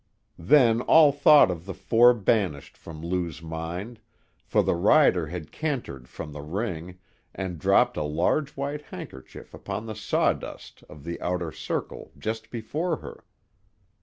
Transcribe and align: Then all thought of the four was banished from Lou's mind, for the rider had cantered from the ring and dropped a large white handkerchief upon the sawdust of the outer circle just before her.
Then 0.39 0.81
all 0.81 1.11
thought 1.11 1.51
of 1.51 1.65
the 1.67 1.75
four 1.75 2.11
was 2.11 2.23
banished 2.23 2.75
from 2.75 3.03
Lou's 3.03 3.39
mind, 3.43 3.99
for 4.43 4.63
the 4.63 4.73
rider 4.73 5.27
had 5.27 5.51
cantered 5.51 6.09
from 6.09 6.31
the 6.31 6.41
ring 6.41 6.97
and 7.35 7.59
dropped 7.59 7.97
a 7.97 8.01
large 8.01 8.49
white 8.57 8.81
handkerchief 8.81 9.53
upon 9.53 9.85
the 9.85 9.93
sawdust 9.93 10.83
of 10.89 11.03
the 11.03 11.21
outer 11.21 11.51
circle 11.51 12.11
just 12.17 12.49
before 12.49 12.95
her. 12.95 13.25